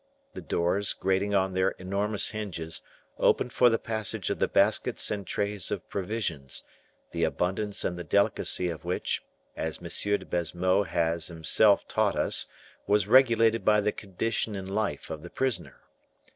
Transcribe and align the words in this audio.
The 0.33 0.41
doors, 0.41 0.93
grating 0.93 1.35
on 1.35 1.53
their 1.53 1.69
enormous 1.77 2.29
hinges, 2.29 2.81
opened 3.19 3.53
for 3.53 3.69
the 3.69 3.77
passage 3.77 4.31
of 4.31 4.39
the 4.39 4.47
baskets 4.47 5.11
and 5.11 5.27
trays 5.27 5.69
of 5.69 5.87
provisions, 5.89 6.63
the 7.11 7.23
abundance 7.23 7.83
and 7.85 7.99
the 7.99 8.03
delicacy 8.03 8.67
of 8.69 8.83
which, 8.83 9.23
as 9.55 9.77
M. 9.77 9.83
de 10.17 10.25
Baisemeaux 10.25 10.85
has 10.87 11.27
himself 11.27 11.87
taught 11.87 12.15
us, 12.15 12.47
was 12.87 13.07
regulated 13.07 13.63
by 13.63 13.79
the 13.79 13.91
condition 13.91 14.55
in 14.55 14.67
life 14.67 15.11
of 15.11 15.21
the 15.21 15.29
prisoner. 15.29 15.81